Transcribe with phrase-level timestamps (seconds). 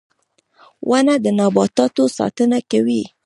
[0.89, 3.03] •ونه د نباتاتو ساتنه کوي.